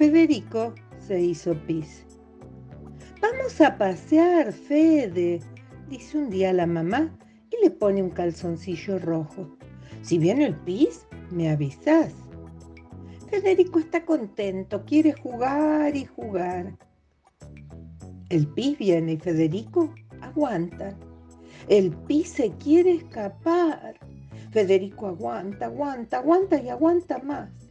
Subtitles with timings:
[0.00, 2.06] Federico se hizo pis.
[3.20, 5.40] Vamos a pasear, Fede,
[5.90, 7.14] dice un día la mamá
[7.50, 9.58] y le pone un calzoncillo rojo.
[10.00, 12.14] Si viene el pis, me avisas.
[13.28, 16.78] Federico está contento, quiere jugar y jugar.
[18.30, 20.96] El pis viene y Federico aguanta.
[21.68, 24.00] El pis se quiere escapar.
[24.50, 27.69] Federico aguanta, aguanta, aguanta y aguanta más.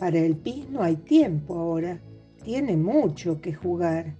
[0.00, 2.00] Para el pis no hay tiempo ahora.
[2.42, 4.16] Tiene mucho que jugar.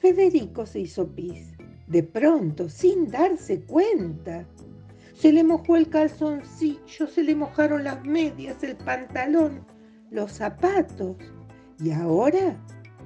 [0.00, 1.54] Federico se hizo pis.
[1.86, 4.44] De pronto, sin darse cuenta.
[5.14, 9.64] Se le mojó el calzoncillo, se le mojaron las medias, el pantalón,
[10.10, 11.16] los zapatos.
[11.78, 12.60] Y ahora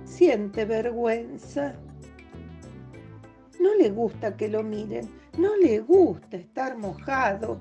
[0.04, 1.74] siente vergüenza.
[3.60, 7.60] No le gusta que lo miren, no le gusta estar mojado.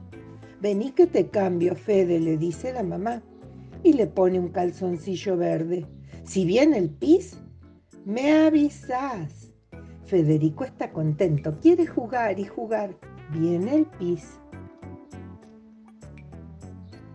[0.61, 3.21] Vení que te cambio, Fede, le dice la mamá
[3.83, 5.85] y le pone un calzoncillo verde.
[6.23, 7.37] Si viene el pis,
[8.05, 9.51] me avisas.
[10.05, 12.97] Federico está contento, quiere jugar y jugar.
[13.31, 14.39] Viene el pis.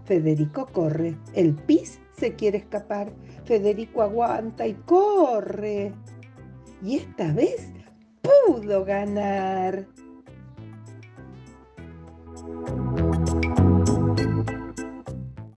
[0.05, 1.19] Federico corre.
[1.35, 3.13] El pis se quiere escapar.
[3.45, 5.93] Federico aguanta y corre.
[6.83, 7.69] Y esta vez
[8.23, 9.87] pudo ganar.